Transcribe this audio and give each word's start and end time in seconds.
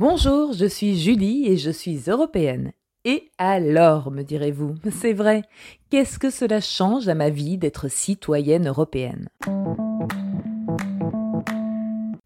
Bonjour, 0.00 0.54
je 0.54 0.64
suis 0.64 0.98
Julie 0.98 1.46
et 1.46 1.58
je 1.58 1.70
suis 1.70 2.00
européenne. 2.06 2.72
Et 3.04 3.30
alors, 3.36 4.10
me 4.10 4.22
direz-vous, 4.22 4.76
c'est 4.90 5.12
vrai, 5.12 5.42
qu'est-ce 5.90 6.18
que 6.18 6.30
cela 6.30 6.62
change 6.62 7.06
à 7.06 7.14
ma 7.14 7.28
vie 7.28 7.58
d'être 7.58 7.88
citoyenne 7.88 8.66
européenne? 8.66 9.28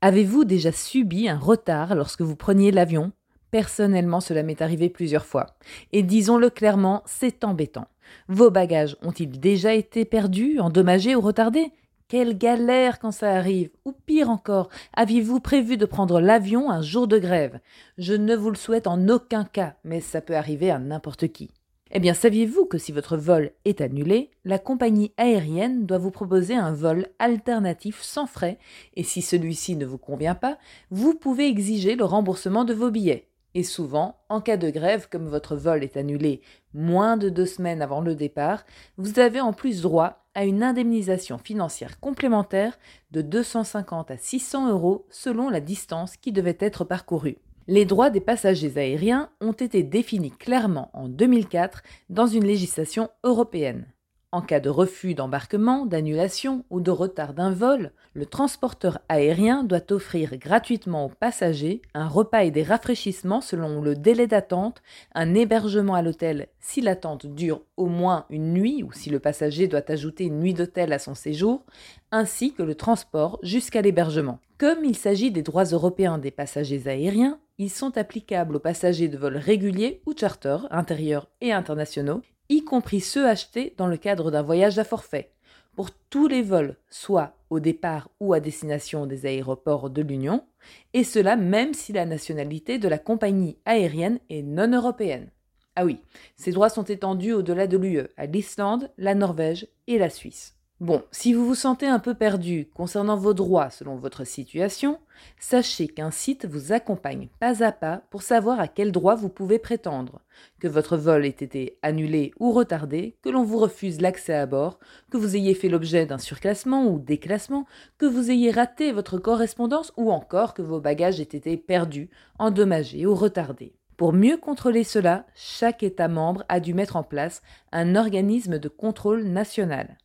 Avez-vous 0.01 0.45
déjà 0.45 0.71
subi 0.71 1.29
un 1.29 1.37
retard 1.37 1.97
lorsque 1.97 2.21
vous 2.21 2.37
preniez 2.37 2.71
l'avion? 2.71 3.11
Personnellement, 3.51 4.21
cela 4.21 4.45
m'est 4.45 4.63
arrivé 4.63 4.89
plusieurs 4.89 5.27
fois. 5.27 5.47
Et 5.91 6.05
disons-le 6.05 6.51
clairement, 6.51 7.03
c'est 7.07 7.43
embêtant. 7.43 7.89
Vos 8.29 8.53
bagages 8.53 8.97
ont-ils 9.03 9.41
déjà 9.41 9.75
été 9.75 10.05
perdus, 10.05 10.61
endommagés 10.61 11.17
ou 11.17 11.21
retardés? 11.21 11.73
Quelle 12.09 12.37
galère 12.37 12.99
quand 12.99 13.11
ça 13.11 13.33
arrive. 13.33 13.71
Ou 13.85 13.93
pire 13.93 14.31
encore, 14.31 14.69
aviez-vous 14.95 15.41
prévu 15.41 15.77
de 15.77 15.87
prendre 15.87 16.21
l'avion 16.21 16.71
un 16.71 16.83
jour 16.83 17.07
de 17.07 17.19
grève? 17.19 17.61
Je 17.99 18.15
ne 18.15 18.37
vous 18.37 18.51
le 18.51 18.57
souhaite 18.57 18.87
en 18.87 19.09
aucun 19.09 19.45
cas, 19.45 19.77
mais 19.85 20.01
ça 20.01 20.21
peut 20.21 20.37
arriver 20.37 20.71
à 20.71 20.79
n'importe 20.79 21.29
qui. 21.29 21.51
Eh 21.91 22.01
bien, 22.01 22.15
saviez-vous 22.15 22.67
que 22.67 22.79
si 22.79 22.93
votre 22.93 23.17
vol 23.17 23.53
est 23.65 23.81
annulé, 23.81 24.31
la 24.45 24.59
compagnie 24.59 25.13
aérienne 25.17 25.87
doit 25.87 25.99
vous 25.99 26.11
proposer 26.11 26.55
un 26.55 26.73
vol 26.73 27.07
alternatif 27.19 28.03
sans 28.03 28.27
frais, 28.27 28.59
et 28.95 29.05
si 29.05 29.23
celui-ci 29.23 29.77
ne 29.77 29.87
vous 29.87 29.99
convient 29.99 30.35
pas, 30.35 30.59
vous 30.91 31.15
pouvez 31.15 31.47
exiger 31.47 31.95
le 31.95 32.05
remboursement 32.05 32.65
de 32.65 32.75
vos 32.75 32.91
billets. 32.91 33.29
Et 33.55 33.63
souvent, 33.63 34.17
en 34.29 34.41
cas 34.41 34.57
de 34.57 34.71
grève, 34.71 35.09
comme 35.09 35.29
votre 35.29 35.55
vol 35.55 35.85
est 35.85 35.97
annulé 35.97 36.41
moins 36.73 37.17
de 37.17 37.29
deux 37.29 37.47
semaines 37.47 37.83
avant 37.83 38.01
le 38.01 38.17
départ, 38.17 38.65
vous 38.97 39.21
avez 39.21 39.41
en 39.41 39.53
plus 39.53 39.83
droit 39.83 40.24
à 40.35 40.45
une 40.45 40.63
indemnisation 40.63 41.39
financière 41.39 42.01
complémentaire 42.01 42.79
de 43.13 43.23
250 43.23 44.11
à 44.11 44.17
600 44.17 44.71
euros 44.71 45.07
selon 45.11 45.49
la 45.49 45.61
distance 45.61 46.17
qui 46.17 46.33
devait 46.33 46.59
être 46.61 46.85
parcourue. 46.85 47.39
Les 47.67 47.87
droits 47.87 48.11
des 48.11 48.21
passagers 48.21 48.73
aériens 48.77 49.31
ont 49.41 49.53
été 49.53 49.83
définis 49.83 50.33
clairement 50.33 50.91
en 50.93 51.09
2004 51.09 51.83
dans 52.11 52.27
une 52.27 52.45
législation 52.45 53.09
européenne. 53.23 53.87
En 54.35 54.43
cas 54.43 54.59
de 54.59 54.69
refus 54.69 55.15
d'embarquement, 55.15 55.87
d'annulation 55.87 56.65
ou 56.69 56.81
de 56.81 56.91
retard 56.91 57.35
d'un 57.35 57.53
vol, 57.53 57.93
le 58.15 58.27
transporteur 58.27 58.99
aérien 59.09 59.63
doit 59.63 59.93
offrir 59.93 60.37
gratuitement 60.39 61.05
aux 61.05 61.09
passagers 61.09 61.83
un 61.95 62.09
repas 62.09 62.43
et 62.43 62.51
des 62.51 62.65
rafraîchissements 62.65 63.41
selon 63.41 63.81
le 63.81 63.95
délai 63.95 64.27
d'attente, 64.27 64.83
un 65.15 65.37
hébergement 65.37 65.95
à 65.95 66.03
l'hôtel 66.03 66.49
si 66.59 66.81
l'attente 66.81 67.27
dure 67.27 67.63
au 67.77 67.87
moins 67.87 68.27
une 68.29 68.53
nuit 68.53 68.83
ou 68.83 68.91
si 68.91 69.09
le 69.09 69.21
passager 69.21 69.69
doit 69.69 69.89
ajouter 69.89 70.25
une 70.25 70.41
nuit 70.41 70.53
d'hôtel 70.55 70.93
à 70.93 70.99
son 70.99 71.15
séjour, 71.15 71.65
ainsi 72.11 72.55
que 72.55 72.65
le 72.65 72.75
transport 72.75 73.39
jusqu'à 73.45 73.83
l'hébergement. 73.83 74.41
Comme 74.59 74.85
il 74.85 74.97
s'agit 74.97 75.31
des 75.31 75.43
droits 75.43 75.63
européens 75.63 76.19
des 76.19 76.33
passagers 76.33 76.83
aériens, 76.87 77.39
ils 77.59 77.71
sont 77.71 77.97
applicables 77.97 78.57
aux 78.57 78.61
passagers 78.61 79.07
de 79.07 79.17
vols 79.17 79.37
réguliers 79.37 80.03
ou 80.07 80.13
charter, 80.19 80.67
intérieurs 80.73 81.29
et 81.41 81.53
internationaux, 81.53 82.23
y 82.49 82.65
compris 82.65 83.01
ceux 83.01 83.27
achetés 83.27 83.75
dans 83.77 83.87
le 83.87 83.97
cadre 83.97 84.31
d'un 84.31 84.43
voyage 84.43 84.79
à 84.79 84.85
forfait, 84.85 85.31
pour 85.75 85.91
tous 86.11 86.29
les 86.29 86.43
vols, 86.43 86.77
soit 86.89 87.35
au 87.51 87.61
départ 87.61 88.09
ou 88.21 88.33
à 88.33 88.41
destination 88.41 89.07
des 89.07 89.27
aéroports 89.27 89.91
de 89.91 90.03
l'Union, 90.03 90.45
et 90.93 91.05
cela 91.05 91.37
même 91.37 91.75
si 91.75 91.93
la 91.93 92.07
nationalité 92.07 92.79
de 92.79 92.89
la 92.89 92.99
compagnie 92.99 93.59
aérienne 93.65 94.21
est 94.31 94.43
non 94.43 94.71
européenne. 94.71 95.31
Ah 95.77 95.85
oui, 95.85 95.99
ces 96.37 96.53
droits 96.53 96.71
sont 96.71 96.85
étendus 96.85 97.33
au-delà 97.33 97.67
de 97.67 97.77
l'UE, 97.77 98.09
à 98.17 98.27
l'Islande, 98.27 98.91
la 98.97 99.15
Norvège 99.15 99.67
et 99.89 99.99
la 99.99 100.11
Suisse. 100.11 100.57
Bon, 100.81 101.05
si 101.13 101.33
vous 101.33 101.47
vous 101.47 101.55
sentez 101.55 101.87
un 101.87 102.01
peu 102.01 102.15
perdu 102.15 102.69
concernant 102.75 103.17
vos 103.17 103.33
droits 103.33 103.71
selon 103.71 103.95
votre 103.95 104.27
situation, 104.27 104.99
sachez 105.39 105.87
qu'un 105.87 106.11
site 106.11 106.47
vous 106.47 106.73
accompagne 106.73 107.29
pas 107.39 107.63
à 107.63 107.71
pas 107.71 108.03
pour 108.11 108.23
savoir 108.23 108.59
à 108.59 108.67
quel 108.67 108.91
droit 108.91 109.15
vous 109.15 109.29
pouvez 109.29 109.61
prétendre, 109.61 110.21
que 110.59 110.67
votre 110.67 110.97
vol 110.97 111.27
ait 111.27 111.29
été 111.29 111.79
annulé 111.83 112.33
ou 112.41 112.51
retardé, 112.51 113.17
que 113.23 113.29
l'on 113.29 113.45
vous 113.45 113.59
refuse 113.59 114.01
l'accès 114.01 114.35
à 114.35 114.47
bord, 114.47 114.81
que 115.13 115.17
vous 115.17 115.37
ayez 115.37 115.55
fait 115.55 115.69
l'objet 115.69 116.07
d'un 116.07 116.19
surclassement 116.19 116.89
ou 116.89 116.99
déclassement, 116.99 117.67
que 117.97 118.07
vous 118.07 118.33
ayez 118.33 118.51
raté 118.51 118.91
votre 118.91 119.19
correspondance 119.19 119.93
ou 119.97 120.11
encore 120.11 120.55
que 120.55 120.63
vos 120.63 120.81
bagages 120.81 121.21
aient 121.21 121.23
été 121.23 121.57
perdus, 121.57 122.11
endommagés 122.41 123.07
ou 123.07 123.15
retardés. 123.15 123.77
Pour 123.97 124.13
mieux 124.13 124.39
contrôler 124.39 124.83
cela, 124.83 125.25
chaque 125.37 125.85
État 125.85 126.09
membre 126.09 126.45
a 126.49 126.59
dû 126.59 126.75
mettre 126.75 126.97
en 126.97 127.05
place 127.05 127.43
un 127.71 127.95
organisme 127.95 128.59
de 128.59 128.69
contrôle 128.69 129.23
national. 129.23 129.97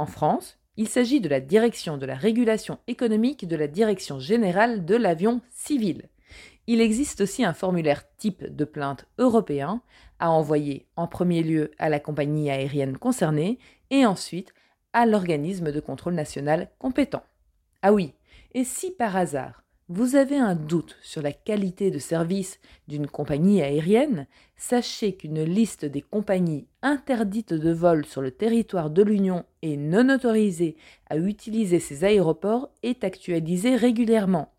En 0.00 0.06
France, 0.06 0.56
il 0.78 0.88
s'agit 0.88 1.20
de 1.20 1.28
la 1.28 1.40
Direction 1.40 1.98
de 1.98 2.06
la 2.06 2.14
régulation 2.14 2.78
économique 2.86 3.46
de 3.46 3.54
la 3.54 3.66
Direction 3.66 4.18
générale 4.18 4.86
de 4.86 4.96
l'avion 4.96 5.42
civil. 5.50 6.08
Il 6.66 6.80
existe 6.80 7.20
aussi 7.20 7.44
un 7.44 7.52
formulaire 7.52 8.04
type 8.16 8.42
de 8.42 8.64
plainte 8.64 9.04
européen 9.18 9.82
à 10.18 10.30
envoyer 10.30 10.86
en 10.96 11.06
premier 11.06 11.42
lieu 11.42 11.72
à 11.76 11.90
la 11.90 12.00
compagnie 12.00 12.48
aérienne 12.50 12.96
concernée 12.96 13.58
et 13.90 14.06
ensuite 14.06 14.54
à 14.94 15.04
l'organisme 15.04 15.70
de 15.70 15.80
contrôle 15.80 16.14
national 16.14 16.70
compétent. 16.78 17.24
Ah 17.82 17.92
oui, 17.92 18.14
et 18.54 18.64
si 18.64 18.92
par 18.92 19.16
hasard 19.16 19.64
vous 19.92 20.14
avez 20.14 20.38
un 20.38 20.54
doute 20.54 20.96
sur 21.02 21.20
la 21.20 21.32
qualité 21.32 21.90
de 21.90 21.98
service 21.98 22.60
d'une 22.86 23.08
compagnie 23.08 23.60
aérienne, 23.60 24.28
sachez 24.56 25.16
qu'une 25.16 25.42
liste 25.42 25.84
des 25.84 26.00
compagnies 26.00 26.68
interdites 26.80 27.54
de 27.54 27.72
vol 27.72 28.06
sur 28.06 28.22
le 28.22 28.30
territoire 28.30 28.90
de 28.90 29.02
l'Union 29.02 29.44
et 29.62 29.76
non 29.76 30.08
autorisées 30.08 30.76
à 31.08 31.16
utiliser 31.16 31.80
ces 31.80 32.04
aéroports 32.04 32.70
est 32.84 33.02
actualisée 33.02 33.74
régulièrement. 33.74 34.52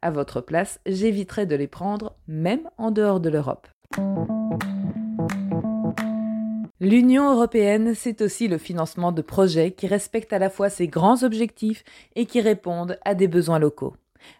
À 0.00 0.10
votre 0.10 0.40
place, 0.40 0.80
j'éviterai 0.86 1.44
de 1.44 1.54
les 1.54 1.66
prendre 1.66 2.16
même 2.26 2.70
en 2.78 2.90
dehors 2.90 3.20
de 3.20 3.28
l'Europe. 3.28 3.68
L'Union 6.80 7.30
européenne, 7.30 7.92
c'est 7.94 8.22
aussi 8.22 8.48
le 8.48 8.56
financement 8.56 9.12
de 9.12 9.20
projets 9.20 9.72
qui 9.72 9.86
respectent 9.86 10.32
à 10.32 10.38
la 10.38 10.48
fois 10.48 10.70
ses 10.70 10.88
grands 10.88 11.24
objectifs 11.24 11.84
et 12.16 12.24
qui 12.24 12.40
répondent 12.40 12.98
à 13.04 13.14
des 13.14 13.28
besoins 13.28 13.58
locaux. 13.58 13.92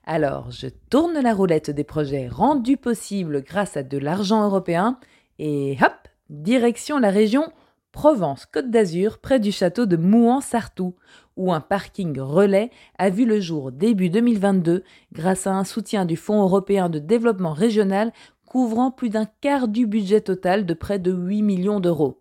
Alors, 0.05 0.51
je 0.51 0.69
tourne 0.91 1.21
la 1.21 1.35
roulette 1.35 1.71
des 1.71 1.85
projets 1.85 2.29
rendus 2.29 2.77
possibles 2.77 3.43
grâce 3.43 3.77
à 3.77 3.83
de 3.83 3.99
l'argent 3.99 4.45
européen 4.45 4.99
et 5.39 5.77
hop, 5.83 5.93
direction 6.31 6.99
la 6.99 7.11
région 7.11 7.53
Provence-Côte 7.93 8.71
d'Azur, 8.71 9.19
près 9.19 9.41
du 9.41 9.51
château 9.51 9.87
de 9.87 9.97
Mouan-Sartou, 9.97 10.95
où 11.37 11.53
un 11.53 11.61
parking 11.61 12.19
relais 12.21 12.71
a 12.99 13.11
vu 13.11 13.25
le 13.25 13.41
jour 13.41 13.73
début 13.73 14.11
2022 14.11 14.85
grâce 15.13 15.47
à 15.47 15.53
un 15.53 15.65
soutien 15.65 16.05
du 16.05 16.17
Fonds 16.17 16.43
européen 16.43 16.89
de 16.91 16.99
développement 16.99 17.53
régional 17.53 18.13
couvrant 18.47 18.91
plus 18.91 19.11
d'un 19.11 19.27
quart 19.41 19.69
du 19.69 19.87
budget 19.87 20.21
total 20.21 20.67
de 20.67 20.75
près 20.75 20.99
de 20.99 21.13
8 21.13 21.43
millions 21.43 21.81
d'euros. 21.81 22.21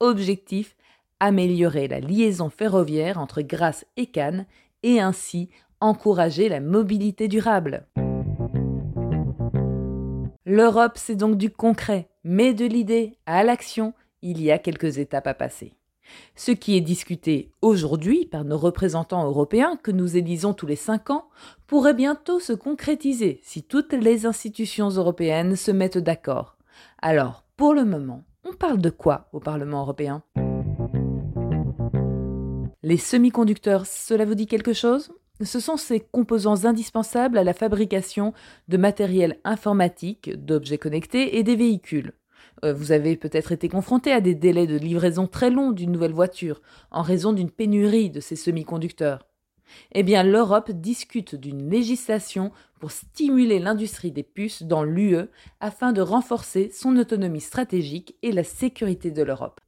Objectif 0.00 0.76
améliorer 1.20 1.88
la 1.88 2.00
liaison 2.00 2.48
ferroviaire 2.48 3.18
entre 3.18 3.42
Grasse 3.42 3.84
et 3.96 4.06
Cannes 4.06 4.46
et 4.82 5.00
ainsi 5.00 5.50
encourager 5.80 6.48
la 6.48 6.60
mobilité 6.60 7.28
durable. 7.28 7.86
L'Europe, 10.44 10.96
c'est 10.96 11.16
donc 11.16 11.36
du 11.36 11.50
concret, 11.50 12.08
mais 12.24 12.54
de 12.54 12.64
l'idée 12.64 13.18
à 13.26 13.44
l'action, 13.44 13.92
il 14.22 14.40
y 14.40 14.50
a 14.50 14.58
quelques 14.58 14.98
étapes 14.98 15.26
à 15.26 15.34
passer. 15.34 15.74
Ce 16.34 16.52
qui 16.52 16.76
est 16.76 16.80
discuté 16.80 17.52
aujourd'hui 17.60 18.24
par 18.24 18.44
nos 18.44 18.56
représentants 18.56 19.26
européens 19.26 19.76
que 19.82 19.90
nous 19.90 20.16
élisons 20.16 20.54
tous 20.54 20.66
les 20.66 20.76
cinq 20.76 21.10
ans 21.10 21.28
pourrait 21.66 21.94
bientôt 21.94 22.40
se 22.40 22.54
concrétiser 22.54 23.40
si 23.42 23.62
toutes 23.62 23.92
les 23.92 24.24
institutions 24.24 24.88
européennes 24.88 25.54
se 25.54 25.70
mettent 25.70 25.98
d'accord. 25.98 26.56
Alors, 27.02 27.44
pour 27.56 27.74
le 27.74 27.84
moment, 27.84 28.24
on 28.44 28.54
parle 28.54 28.78
de 28.78 28.90
quoi 28.90 29.28
au 29.32 29.40
Parlement 29.40 29.82
européen? 29.82 30.22
Les 32.82 32.96
semi-conducteurs, 32.96 33.84
cela 33.84 34.24
vous 34.24 34.34
dit 34.34 34.46
quelque 34.46 34.72
chose? 34.72 35.10
Ce 35.44 35.60
sont 35.60 35.76
ces 35.76 36.00
composants 36.00 36.64
indispensables 36.64 37.38
à 37.38 37.44
la 37.44 37.54
fabrication 37.54 38.32
de 38.68 38.76
matériel 38.76 39.38
informatique, 39.44 40.30
d'objets 40.44 40.78
connectés 40.78 41.38
et 41.38 41.42
des 41.42 41.56
véhicules. 41.56 42.12
Euh, 42.64 42.72
vous 42.72 42.92
avez 42.92 43.16
peut-être 43.16 43.52
été 43.52 43.68
confronté 43.68 44.12
à 44.12 44.20
des 44.20 44.34
délais 44.34 44.66
de 44.66 44.76
livraison 44.76 45.26
très 45.26 45.50
longs 45.50 45.72
d'une 45.72 45.92
nouvelle 45.92 46.12
voiture 46.12 46.60
en 46.90 47.02
raison 47.02 47.32
d'une 47.32 47.50
pénurie 47.50 48.10
de 48.10 48.20
ces 48.20 48.36
semi-conducteurs. 48.36 49.26
Eh 49.92 50.02
bien, 50.02 50.22
l'Europe 50.22 50.70
discute 50.70 51.34
d'une 51.34 51.68
législation 51.68 52.52
pour 52.80 52.90
stimuler 52.90 53.58
l'industrie 53.58 54.12
des 54.12 54.22
puces 54.22 54.62
dans 54.62 54.82
l'UE 54.82 55.28
afin 55.60 55.92
de 55.92 56.00
renforcer 56.00 56.70
son 56.72 56.96
autonomie 56.96 57.40
stratégique 57.40 58.16
et 58.22 58.32
la 58.32 58.44
sécurité 58.44 59.10
de 59.10 59.22
l'Europe. 59.22 59.60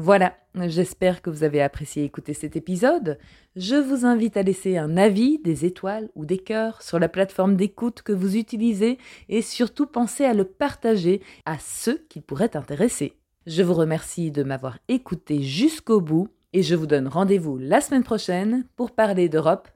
Voilà, 0.00 0.36
j'espère 0.54 1.22
que 1.22 1.28
vous 1.28 1.42
avez 1.42 1.60
apprécié 1.60 2.04
écouter 2.04 2.32
cet 2.32 2.54
épisode. 2.54 3.18
Je 3.56 3.74
vous 3.74 4.06
invite 4.06 4.36
à 4.36 4.44
laisser 4.44 4.76
un 4.78 4.96
avis, 4.96 5.40
des 5.40 5.64
étoiles 5.64 6.08
ou 6.14 6.24
des 6.24 6.38
cœurs 6.38 6.82
sur 6.82 7.00
la 7.00 7.08
plateforme 7.08 7.56
d'écoute 7.56 8.02
que 8.02 8.12
vous 8.12 8.36
utilisez 8.36 8.98
et 9.28 9.42
surtout 9.42 9.86
pensez 9.86 10.24
à 10.24 10.34
le 10.34 10.44
partager 10.44 11.20
à 11.46 11.58
ceux 11.58 12.06
qui 12.08 12.20
pourraient 12.20 12.56
intéresser. 12.56 13.16
Je 13.46 13.64
vous 13.64 13.74
remercie 13.74 14.30
de 14.30 14.44
m'avoir 14.44 14.78
écouté 14.86 15.42
jusqu'au 15.42 16.00
bout 16.00 16.28
et 16.52 16.62
je 16.62 16.76
vous 16.76 16.86
donne 16.86 17.08
rendez-vous 17.08 17.58
la 17.58 17.80
semaine 17.80 18.04
prochaine 18.04 18.66
pour 18.76 18.92
parler 18.92 19.28
d'Europe 19.28 19.66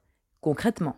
concrètement. 0.41 0.97